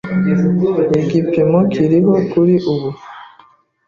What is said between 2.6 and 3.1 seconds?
ubu